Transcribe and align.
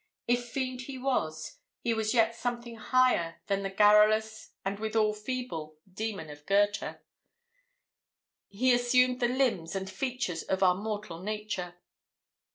If 0.27 0.49
fiend 0.49 0.81
he 0.89 0.97
was, 0.97 1.59
he 1.81 1.93
was 1.93 2.11
yet 2.15 2.33
something 2.33 2.75
higher 2.75 3.39
than 3.45 3.61
the 3.61 3.69
garrulous, 3.69 4.49
and 4.65 4.79
withal 4.79 5.13
feeble, 5.13 5.77
demon 5.93 6.31
of 6.31 6.43
Goethe. 6.47 6.95
He 8.49 8.73
assumed 8.73 9.19
the 9.19 9.27
limbs 9.27 9.75
and 9.75 9.87
features 9.87 10.41
of 10.41 10.63
our 10.63 10.73
mortal 10.73 11.19
nature. 11.19 11.75